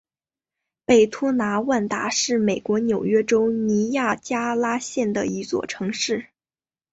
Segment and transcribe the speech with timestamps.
[0.83, 6.25] 北托纳万达是美国纽约州尼亚加拉县的一座城市。